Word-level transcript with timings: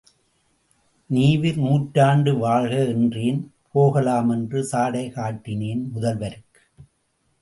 நீவிர் 1.09 1.59
நூறாண்டு 1.59 2.31
வாழ்க 2.37 2.75
என்றேன், 2.85 3.39
போகலாமென்று 3.71 4.61
சாடை 4.63 5.05
காட்டினேன் 5.09 5.83
முதல்வருக்கு. 5.95 6.61